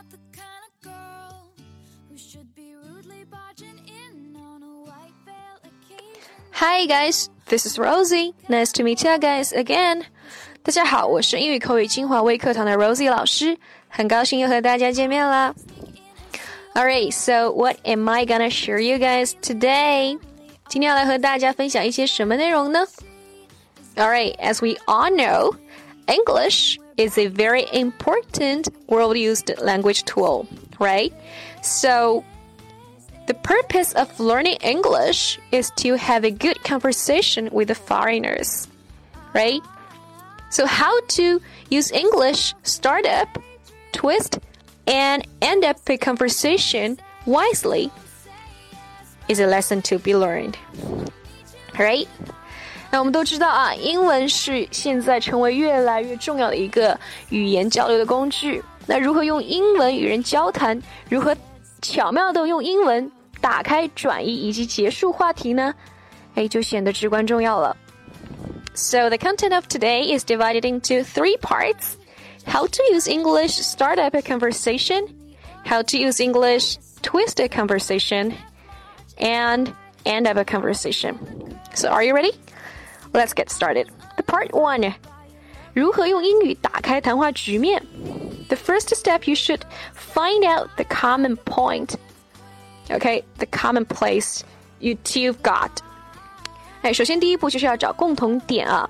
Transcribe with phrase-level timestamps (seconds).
[0.00, 1.50] not the kind of girl
[2.08, 6.22] who should be rudely barging in on a white veil occasion.
[6.52, 8.34] Hi guys, this is Rosie.
[8.48, 10.04] Nice to meet you guys again.
[10.62, 13.56] 大家好，我是英语口语精华微课堂的 Rosie 老师，
[13.88, 15.54] 很高兴又和大家见面啦。
[16.74, 20.18] Alright, so what am I gonna share you guys today?
[20.68, 22.84] 今天要来和大家分享一些什么内容呢？
[23.94, 25.56] Alright, as we all know,
[26.06, 30.47] English is a very important world used language tool,
[30.79, 31.11] right?
[31.63, 32.23] So,
[33.25, 38.67] the purpose of learning English is to have a good conversation with the foreigners,
[39.33, 39.61] right?
[40.51, 43.29] So, how to use English startup,
[43.93, 44.37] twist,
[44.85, 47.89] and end up a conversation wisely
[49.27, 50.57] is a lesson to be learned,
[51.79, 52.07] right?
[52.90, 56.98] 那我们都知道啊，英文是现在成为越来越重要的一个
[57.30, 58.62] 语言交流的工具。
[58.86, 60.80] 那如何用英文与人交谈？
[61.08, 61.36] 如何
[61.82, 65.74] 巧妙的用英文打开、转移以及结束话题呢？
[66.36, 67.76] 哎，就显得至关重要了。
[68.74, 71.94] So the content of today is divided into three parts:
[72.46, 75.08] how to use English start up a conversation,
[75.64, 78.32] how to use English twist a conversation,
[79.18, 79.68] and
[80.04, 81.16] end up a conversation.
[81.74, 82.32] So are you ready?
[83.12, 83.88] Let's get started.
[84.16, 84.94] The part one.
[85.74, 87.82] 如何用英语打开谈话局面？
[88.48, 89.60] The first step you should
[89.94, 91.96] find out the common point.
[92.88, 94.42] Okay, the common place
[94.78, 95.70] you two got.
[96.82, 98.88] 哎，首先第一步就是要找共同点啊。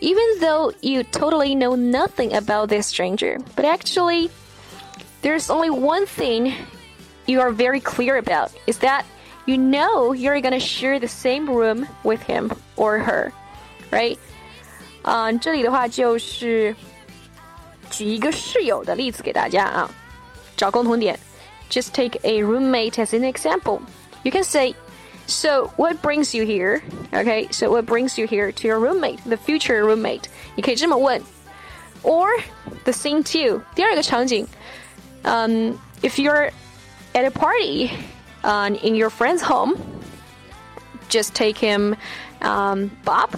[0.00, 4.30] Even though you totally know nothing about this stranger, but actually,
[5.22, 6.52] there's only one thing
[7.26, 9.04] you are very clear about is that
[9.46, 13.32] you know you're gonna share the same room with him or her
[13.92, 14.16] right？
[15.02, 16.74] 啊、uh,，这里的话就是
[17.90, 19.90] 举一个室友的例子给大家啊，
[20.56, 21.18] 找共同点。
[21.70, 23.80] Just take a roommate as an example.
[24.22, 24.74] You can say,
[25.26, 26.80] "So what brings you here?"
[27.12, 30.24] Okay, so what brings you here to your roommate, the future roommate?
[30.56, 31.22] 你可以这么问。
[32.02, 32.28] Or
[32.84, 34.46] the scene two，第二个场景，
[35.22, 36.50] 嗯、um,，if you're
[37.12, 37.90] at a party,
[38.42, 39.76] uh, in your friend's home,
[41.10, 41.96] just take him,
[42.40, 43.30] um, Bob.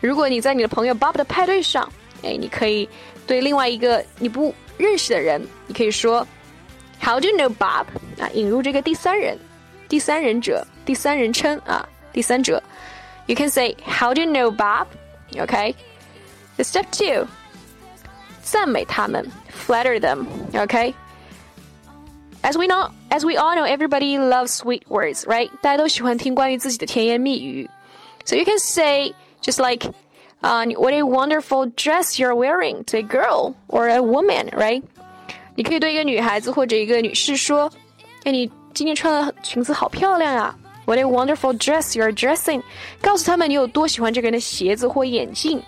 [0.00, 1.90] 如果你在你的朋友 Bob 的派对上，
[2.22, 2.88] 哎，你可以
[3.26, 6.26] 对另外一个你不认识的人，你可以说
[7.00, 7.86] How do you know Bob？
[8.18, 9.38] 啊，引入这个第三人、
[9.88, 12.62] 第三人者、第三人称啊，第三者。
[13.26, 17.26] You can say How do you know Bob？OK。The step two，
[18.42, 19.30] 赞美他们，
[19.66, 25.50] flatter them。OK。As we know, as we all know, everybody loves sweet words, right?
[25.60, 27.68] 大家都喜欢听关于自己的甜言蜜语。
[28.24, 29.12] So you can say
[29.42, 29.86] just like,
[30.42, 34.82] uh, what a wonderful dress you're wearing to a girl or a woman, right?
[35.54, 40.54] 你可以对一个女孩子或者一个女士说：“哎，你今天穿的裙子好漂亮啊！
[40.84, 42.62] What a wonderful dress you're dressing！”
[43.00, 45.62] 告诉他们你有多喜欢这个人的鞋子或眼镜。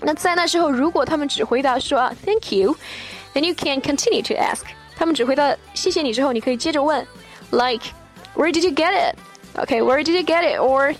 [0.00, 4.62] 那在那之后，如果他们只回答说啊 “Thank you”，then you can continue to ask。
[4.96, 7.06] 他们只回答谢谢你之后，你可以接着问，
[7.50, 7.84] like
[8.34, 9.16] Where did you get it?
[9.54, 10.58] Okay, where did you get it?
[10.58, 10.94] Or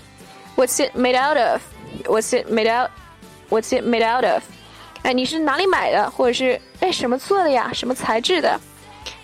[0.55, 1.63] What's it made out of?
[2.05, 2.89] What's it made out?
[3.49, 4.43] What's it made out of?
[5.03, 6.09] 哎，你是哪里买的？
[6.09, 7.71] 或者是哎什么做的呀？
[7.73, 8.59] 什么材质的？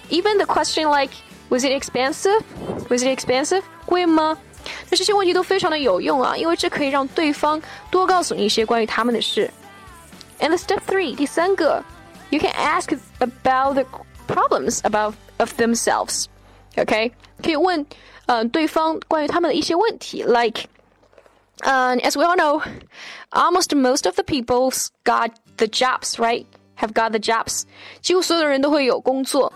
[0.09, 1.13] Even the question like
[1.49, 2.41] Was it expensive?
[2.89, 3.63] Was it expensive?
[3.85, 4.37] 贵吗？
[4.89, 9.49] 那这些问题都非常的有用啊，因为这可以让对方多告诉你一些关于他们的事。
[10.39, 11.83] And the step three，第三个，
[12.29, 13.85] you can ask about the
[14.27, 16.25] problems about of themselves.
[16.77, 17.11] OK，
[17.41, 17.81] 可以问
[18.27, 20.65] 嗯、呃、对方关于他们的一些问题，like。
[21.61, 22.61] And as we all know,
[23.31, 26.45] almost most of the people's got the jobs, right?
[26.75, 27.63] Have got the jobs.
[28.01, 29.51] 几乎所有的人都会有工作。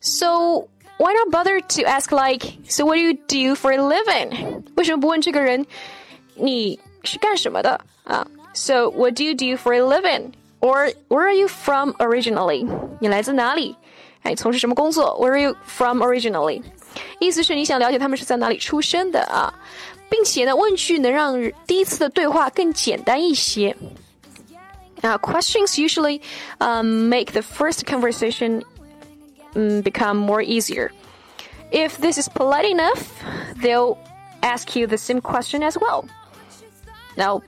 [0.00, 4.62] So why not bother to ask like, so what do you do for a living?
[4.76, 5.66] 为什么不问这个人
[6.34, 8.26] 你是干什么的啊？
[8.54, 10.32] So what do you do for a living?
[10.60, 12.66] Or where are you from originally?
[12.98, 13.76] 你来自哪里？
[14.22, 15.14] 哎，从事什么工作？
[15.20, 16.62] Where are you from originally?
[17.20, 19.52] 意思是你想了解他们是在哪里出生的啊。
[20.10, 21.34] 并且呢，问句能让
[21.66, 23.76] 第一次的对话更简单一些。
[25.02, 26.20] Uh, questions usually
[26.58, 28.62] um, make the first conversation
[29.54, 30.90] um, become more easier.
[31.70, 33.12] If this is polite enough,
[33.60, 33.98] they'll
[34.40, 36.06] ask you the same question as well.
[37.16, 37.42] Now,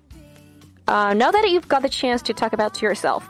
[0.87, 3.23] uh, now that you've got the chance to talk about to yourself,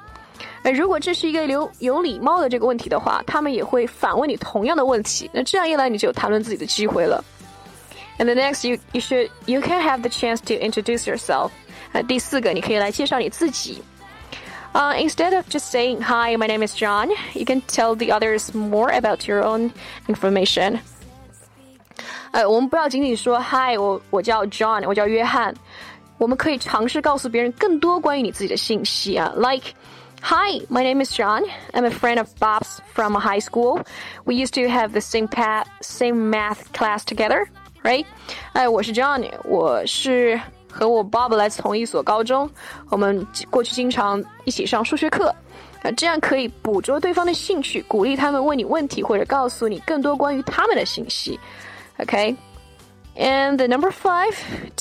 [0.65, 5.31] 如果这是一个有有礼貌的这个问题的话，他们也会反问你同样的问题。
[5.33, 7.25] 那这样一来，你就有谈论自己的机会了。
[8.19, 11.51] and the next, you you should you can have the chance to introduce yourself.
[11.93, 13.83] 呃，第四个，你可以来介绍你自己。
[14.75, 18.53] Uh, instead of just saying, Hi, my name is John, you can tell the others
[18.55, 19.73] more about your own
[20.07, 20.81] information.
[22.33, 25.55] 呃，我们不要仅仅说 Hi，我我叫 John，我叫约翰。
[26.19, 31.45] 我们可以尝试告诉别人更多关于你自己的信息啊，like。Hi, my name is John.
[31.73, 33.85] I'm a friend of Bob's from high school.
[34.25, 37.47] We used to have the same path, same math class together,
[37.83, 38.05] right?
[38.53, 40.41] 哎，我是 John，我是
[40.71, 42.51] 和我 Bob 来自同一所高中，
[42.91, 45.35] 我们过去经常一起上数学课。
[45.83, 51.39] 啊，这样可以捕捉对方的兴趣，鼓励他们问你问题，或者告诉你更多关于他们的信息。
[51.99, 52.35] Okay.
[53.17, 54.35] And the number five,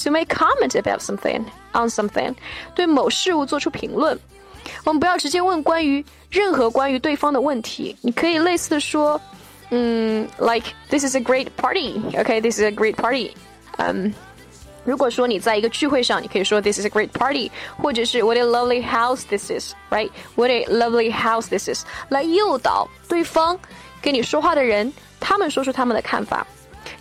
[0.03, 1.43] to make comment about something
[1.73, 2.35] on something，
[2.75, 4.19] 对某事物做出评论。
[4.85, 9.21] 我们不要直接问关于任何关于对方的问题，你可以类似的说，
[9.71, 13.31] 嗯，like this is a great party，OK，this is a great party，
[13.77, 14.13] 嗯。
[14.85, 21.67] 如果说你在一个聚会上，你可以说 This is a great party，或者是 What a lovely house this is，right？What a lovely house this
[21.69, 23.59] is，来诱导对方
[24.01, 26.47] 跟你说话的人，他们说出他们的看法。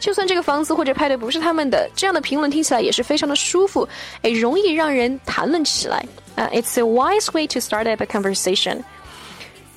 [0.00, 3.88] 就算这个房子或者派对不是他们的，这样的评论听起来也是非常的舒服，
[4.22, 6.04] 哎，容易让人谈论起来。
[6.34, 8.82] 啊、uh,，It's a wise way to start up a conversation。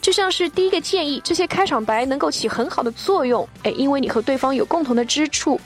[0.04, 5.60] 就像是第一个建议，这些开场白能够起很好的作用，哎，因为你和对方有共同的之处，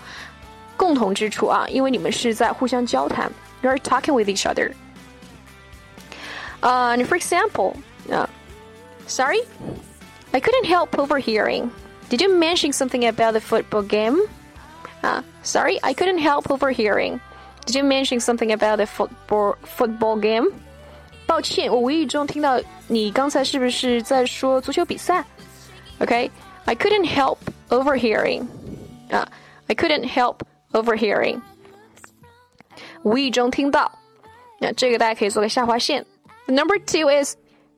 [0.75, 3.31] 共同之处啊，因为你们是在互相交谈，
[3.61, 7.75] you're talking with each other。Uh, and for example,
[8.09, 8.25] uh,
[9.05, 9.41] sorry,
[10.31, 11.69] I couldn't help overhearing.
[12.09, 14.17] Did you mention something about the football game?
[15.03, 17.19] Uh, sorry, I couldn't help overhearing.
[17.65, 20.51] Did you mention something about the football football game?
[21.27, 25.23] 抱歉，我无意中听到你刚才是不是在说足球比赛？
[25.99, 26.29] Okay,
[26.65, 27.37] I couldn't help
[27.69, 28.47] overhearing.
[29.09, 29.27] 啊、
[29.67, 30.39] uh,，I couldn't help
[30.71, 31.41] overhearing.
[33.03, 33.91] 无意中听到，
[34.59, 36.05] 那这个大家可以做个下划线。
[36.47, 37.35] Number two is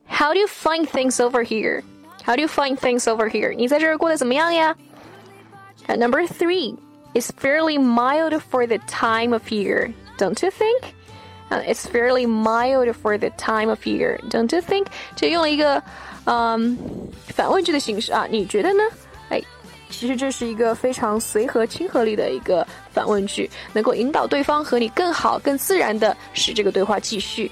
[0.08, 1.82] how do you find things over here?
[2.24, 3.54] How do you find things over here?
[3.54, 4.76] 你在这儿过得怎么样呀？
[5.86, 6.76] And number three
[7.14, 10.94] is fairly mild for the time of year, don't you think?
[11.50, 14.86] Uh, it's fairly mild for the time of year, don't you think?
[15.14, 15.80] 这用了一个
[16.24, 16.76] 嗯
[17.28, 18.82] 反问句的形式啊，你觉得呢？
[19.28, 19.40] 哎，
[19.88, 27.48] 其实这是一个非常随和、亲和力的一个反问句，能够引导对方和你更好、更自然的使这个对话继续。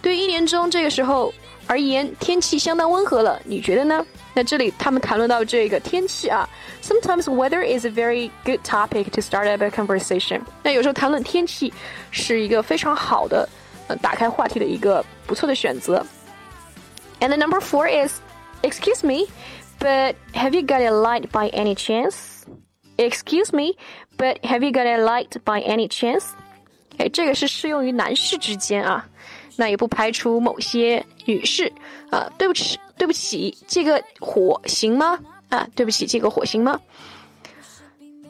[0.00, 1.30] 对于一年中这个时候
[1.66, 4.04] 而言，天气相当温和了，你觉得呢？
[4.34, 6.48] 那这里他们谈论到这个天气啊，
[6.82, 10.40] sometimes weather is a very good topic to start up a conversation。
[10.62, 11.72] 那有时候谈论天气
[12.10, 13.48] 是一个非常好的，
[13.88, 16.04] 呃，打开话题的一个不错的选择。
[17.20, 18.20] And the number four is,
[18.62, 19.26] excuse me,
[19.80, 22.42] but have you got a light by any chance?
[22.98, 23.76] Excuse me,
[24.18, 26.26] but have you got a light by any chance?
[26.98, 29.06] 哎，这个是适用于男士之间啊，
[29.55, 31.71] 那也不排除某些女士
[32.09, 32.31] 啊。
[32.37, 32.79] 对不起。
[32.97, 35.19] 对不起，这个火行吗？
[35.49, 36.79] 啊，对不起，这个火行吗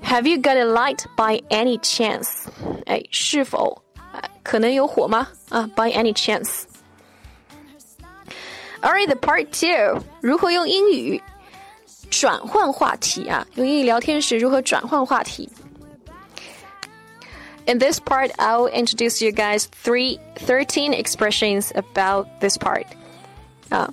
[0.01, 2.45] ？Have you got a light by any chance？
[2.85, 3.83] 哎，是否
[4.43, 5.27] 可能有火吗？
[5.49, 6.63] 啊，by any chance。
[8.81, 11.21] Alright, the part two，如何用英语
[12.09, 13.45] 转换话题啊？
[13.55, 15.49] 用英语聊天时如何转换话题
[17.66, 22.86] ？In this part, I'll introduce you guys three, 13 expressions about this part.
[23.70, 23.92] 啊。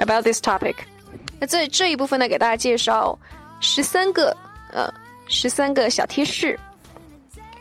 [0.00, 0.76] about this topic。
[1.38, 3.18] 那这这一部分呢，给大家介绍
[3.60, 4.34] 十三个
[4.72, 4.90] 呃
[5.28, 6.58] 十三个小贴士，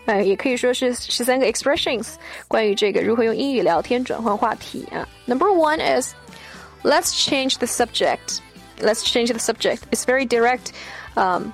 [0.06, 2.14] 呃，也可以说是十三个 expressions，
[2.48, 5.06] 关于这个如何用英语聊天转换话题啊。
[5.26, 6.14] Number one is
[6.82, 8.40] let's change the subject.
[8.80, 9.80] Let's change the subject.
[9.92, 10.72] It's very direct.
[11.16, 11.52] 嗯，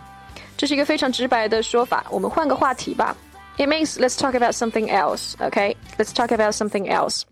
[0.55, 2.05] 这是一个非常直白的说法。
[2.11, 3.17] 我们换个话题吧。
[3.59, 5.35] It means let's talk about something else.
[5.39, 7.25] Okay, let's talk about something else,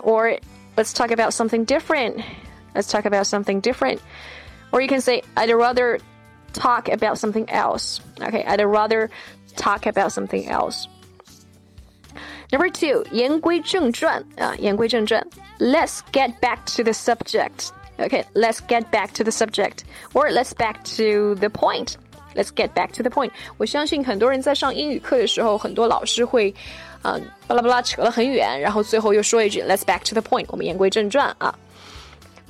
[0.00, 0.38] or
[0.76, 2.20] let's talk about something different.
[2.74, 4.00] Let's talk about something different.
[4.72, 6.00] Or you can say, I'd rather
[6.52, 8.00] talk about something else.
[8.20, 9.10] Okay, I'd rather
[9.56, 10.88] talk about something else.
[12.50, 15.26] Number two, 言归正传啊，言归正传。
[15.58, 17.72] Let's get back to the subject.
[17.98, 21.98] Okay, let's get back to the subject, or let's back to the point.
[22.36, 23.30] Let's get back to the point.
[23.58, 26.54] 我相信很多人在上英语课的时候，很多老师会，
[27.02, 31.54] 嗯，巴拉巴拉扯了很远，然后最后又说一句 "Let's back to the point." 我们言归正传啊。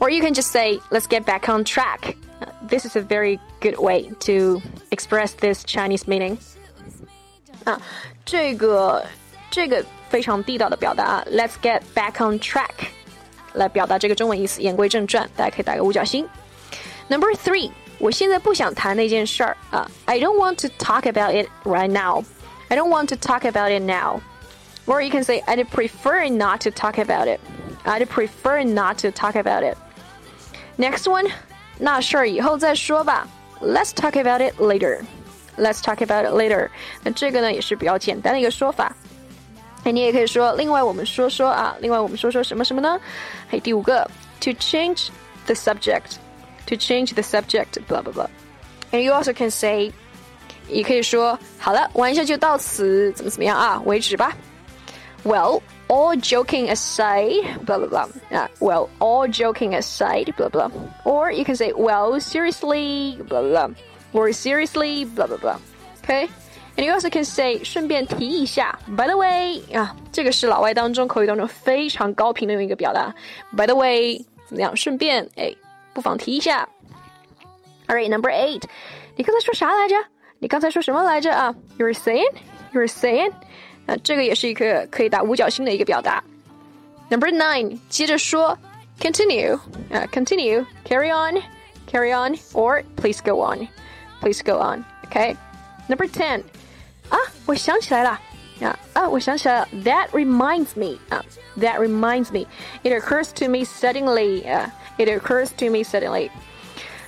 [0.03, 2.17] or you can just say, let's get back on track.
[2.41, 6.37] Uh, this is a very good way to express this Chinese meaning.
[7.65, 7.81] 啊，
[8.25, 9.05] 这个
[9.49, 12.89] 这个非常地道的表达，Let's get back on track，
[13.53, 14.61] 来表达这个中文意思。
[14.61, 16.27] 言归正传，大家可以打个五角星。
[17.07, 22.25] Number three， 我现在不想谈那件事儿啊，I don't want to talk about it right now.
[22.69, 24.21] I don't want to talk about it now.
[24.87, 27.39] Or you can say, I'd prefer not to talk about it.
[27.85, 29.77] I'd prefer not to talk about it.
[30.77, 31.31] Next one，
[31.79, 33.29] 那事儿以后再说吧。
[33.61, 35.05] Let's talk about it later.
[35.57, 36.71] Let's talk about it later.
[37.05, 38.93] 那这个呢也是比较简单的一个说法。
[39.85, 42.99] 哎，你也可以说，另外我们说说啊，另外我们说说什么什么呢？
[43.51, 44.09] 嘿，第五个，
[44.41, 45.09] to change
[45.47, 46.17] the subject.
[46.67, 48.29] To change the subject, blah blah blah.
[48.93, 49.93] And you also can say，
[50.69, 54.33] 也可以说，好了，玩笑就到此，怎么怎么样啊，为止吧。
[55.25, 58.09] Well, all joking aside, blah blah blah.
[58.31, 60.71] Uh, well, all joking aside, blah blah.
[61.05, 63.71] Or you can say, well, seriously, blah blah,
[64.13, 65.59] or seriously, blah blah blah.
[66.03, 66.29] Okay.
[66.77, 73.15] And you also can say 顺便提一下，by the way 啊，这个是老外当中口语当中非常高频的用一个表达。
[73.55, 74.75] By the way，怎么样？
[74.75, 75.55] 顺便哎，
[75.97, 76.69] 不妨提一下。
[77.87, 78.63] Alright, number eight，
[79.17, 79.97] 你刚才说啥来着？
[80.39, 81.55] 你刚才说什么来着啊？
[81.79, 82.33] You were saying,
[82.73, 83.33] you were saying。
[83.87, 86.23] 那这个也是一个可以打五角星的一个表达。
[87.11, 88.57] Number nine，接着说，
[88.99, 89.55] continue
[89.91, 96.43] 啊，continue，carry on，carry on，or please go on，please go on，OK。Number ten，
[97.09, 98.19] 啊，我想起来了。
[98.61, 99.69] 啊啊，我想起来了。
[99.85, 101.25] That reminds me 啊，
[101.59, 102.47] That reminds me.
[102.83, 104.47] It occurs to me suddenly.
[104.49, 106.31] 啊，It occurs to me suddenly.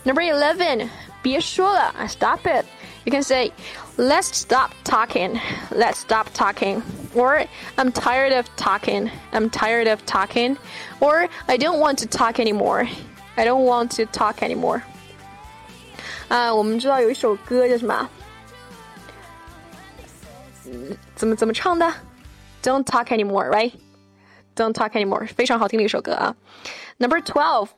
[0.04, 0.88] Number eleven，
[1.22, 2.64] 别说了啊，Stop it.
[3.04, 3.52] You can say,
[3.98, 5.38] let's stop talking.
[5.70, 6.82] Let's stop talking.
[7.14, 7.46] Or
[7.76, 9.10] I'm tired of talking.
[9.30, 10.56] I'm tired of talking.
[11.00, 12.88] Or I don't want to talk anymore.
[13.36, 14.80] I don't want to talk anymore.
[16.28, 18.08] 啊，我们知道有一首歌叫什么？
[21.14, 21.92] 怎么怎么唱的？
[22.62, 23.72] Don't talk anymore, right?
[24.56, 26.34] Don't talk anymore，非常好听的一首歌啊。
[26.98, 27.68] Number twelve，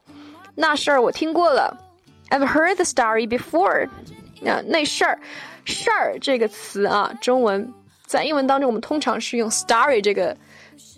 [0.55, 1.77] 那事儿我听过了。
[2.31, 3.89] I've heard the story before.
[4.45, 5.19] 啊，那事儿，
[5.65, 7.73] 事儿这个词啊，中文
[8.05, 10.37] 在英文当中，我们通常是用 story 这个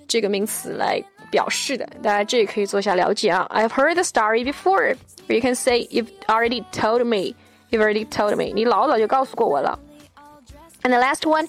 [0.08, 1.88] 这个名词来表示的。
[2.02, 3.48] 大家这也可以做一下了解啊。
[3.54, 4.96] I've heard the story before.
[5.28, 7.34] You can say you've already told me.
[7.70, 8.52] You've already told me.
[8.54, 9.78] 你老早就告诉过我了。
[10.82, 11.48] And the last one，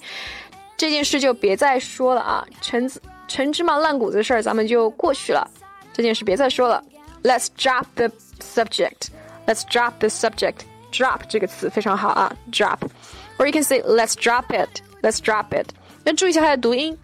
[0.78, 2.90] 这件事就别再说了啊，陈
[3.28, 5.50] 陈芝麻烂谷子的事儿咱们就过去了，
[5.94, 6.84] 这件事别再说了。
[7.24, 8.10] Let's drop the
[8.40, 9.10] subject.
[9.46, 10.62] Let's drop the subject.
[10.92, 15.68] drop 这个词非常好啊，drop。Or you can say let's drop it, let's drop it。
[16.04, 16.98] 那注意一下它的读音，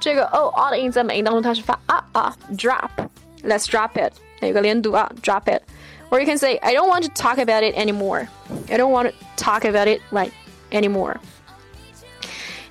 [0.00, 7.38] 这个 o r 的音在美音当中它是发啊啊，drop。Let's drop it，有个连读啊，drop it。Or you can say I don't want to talk
[7.38, 8.26] about it anymore.
[8.70, 10.30] I don't want to talk about it right
[10.70, 11.16] anymore.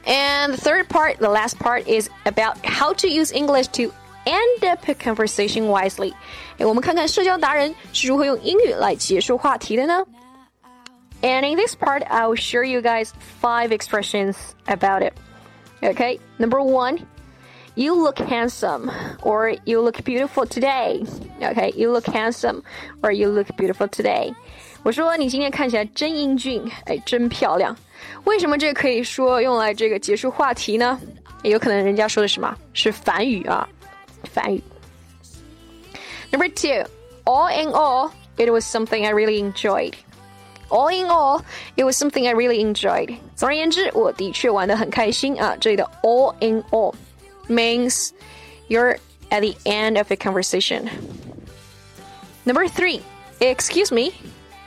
[0.09, 3.91] And the third part, the last part, is about how to use English to
[4.25, 6.13] end up a conversation wisely.
[6.57, 10.05] 哎，我们看看社交达人是如何用英语来结束话题的呢？
[11.21, 14.35] and in this part, I'll share you guys five expressions
[14.67, 15.13] about it.
[15.81, 16.99] Okay, number one,
[17.75, 18.91] you look handsome
[19.23, 21.03] or you look beautiful today.
[21.41, 22.63] Okay, you look handsome
[23.01, 24.33] or you look beautiful today.
[24.83, 27.75] 我说你今天看起来真英俊，哎，真漂亮。
[28.23, 30.99] 为什么这可以说用来这个结束话题呢？
[31.43, 33.67] 也有可能人家说的什么是反语啊，
[34.33, 34.61] 反语。
[36.31, 36.89] Number two,
[37.25, 39.93] all in all, it was something I really enjoyed
[40.69, 41.43] all in all,
[41.75, 43.17] it was something I really enjoyed.
[43.35, 45.55] 总而言之，我的确玩得很开心啊。
[45.59, 46.93] 这里的 all in all
[47.47, 48.09] means
[48.67, 48.97] you're
[49.29, 50.89] at the end of a conversation.
[52.43, 53.01] Number three,
[53.39, 54.13] excuse me,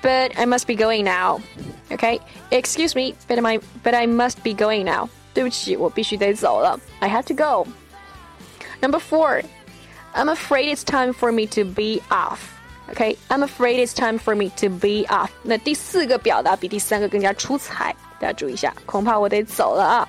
[0.03, 1.41] but I must be going now.
[1.93, 5.09] Okay, excuse me, but I but I must be going now.
[5.35, 6.79] 对不起，我必须得走了。
[7.01, 7.67] I have to go.
[8.81, 9.43] Number four,
[10.15, 12.39] I'm afraid it's time for me to be off.
[12.91, 15.29] Okay, I'm afraid it's time for me to be off.
[15.43, 20.09] 那第四个表达比第三个更加出彩，大家注意一下，恐怕我得走了啊。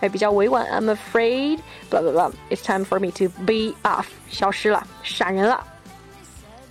[0.00, 1.60] 哎，比较委婉，I'm afraid
[1.90, 2.32] blah blah blah.
[2.50, 4.06] It's time for me to be off.
[4.30, 5.64] 消失了，闪人了。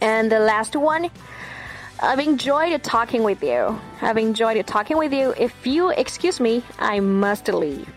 [0.02, 1.10] And the last one.
[2.02, 3.80] I've enjoyed talking with you.
[4.02, 5.34] I've enjoyed talking with you.
[5.38, 7.88] If you excuse me, I must leave.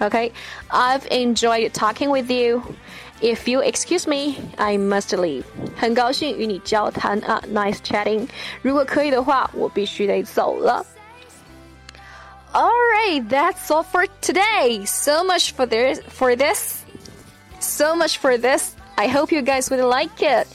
[0.00, 0.32] Okay?
[0.70, 2.62] I've enjoyed talking with you.
[3.20, 5.44] If you excuse me, I must leave.
[5.76, 8.26] 很高兴与你交谈啊，Nice chatting.
[8.62, 10.86] 如果可以的话，我必须得走了。
[12.52, 14.86] Alright, that's all for today.
[14.86, 16.78] So much for this, for this.
[17.60, 18.72] So much for this.
[18.96, 20.46] I hope you guys would like it.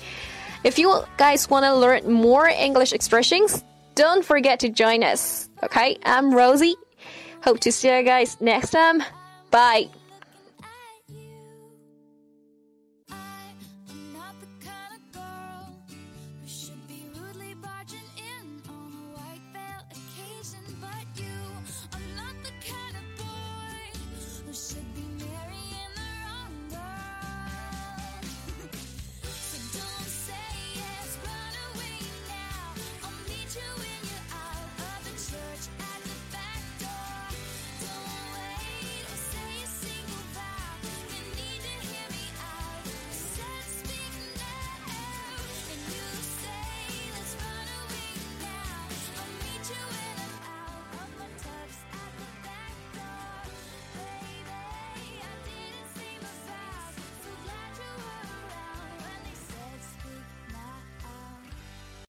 [0.62, 3.64] If you guys want to learn more English expressions,
[3.94, 5.48] don't forget to join us.
[5.62, 6.76] Okay, I'm Rosie.
[7.42, 9.02] Hope to see you guys next time.
[9.50, 9.88] Bye.